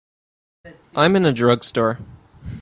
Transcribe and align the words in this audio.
I'm 0.95 1.15
in 1.15 1.25
a 1.25 1.31
drugstore. 1.31 1.99